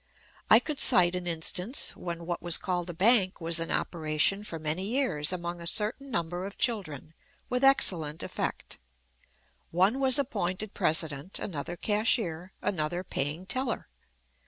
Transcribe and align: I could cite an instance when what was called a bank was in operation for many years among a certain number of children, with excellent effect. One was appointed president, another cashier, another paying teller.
I 0.49 0.57
could 0.57 0.79
cite 0.79 1.13
an 1.15 1.27
instance 1.27 1.95
when 1.95 2.25
what 2.25 2.41
was 2.41 2.57
called 2.57 2.89
a 2.89 2.93
bank 2.95 3.39
was 3.39 3.59
in 3.59 3.69
operation 3.69 4.43
for 4.43 4.57
many 4.57 4.83
years 4.83 5.31
among 5.31 5.61
a 5.61 5.67
certain 5.67 6.09
number 6.09 6.43
of 6.47 6.57
children, 6.57 7.13
with 7.49 7.63
excellent 7.63 8.23
effect. 8.23 8.79
One 9.69 9.99
was 9.99 10.17
appointed 10.17 10.73
president, 10.73 11.37
another 11.37 11.75
cashier, 11.75 12.51
another 12.63 13.03
paying 13.03 13.45
teller. 13.45 13.89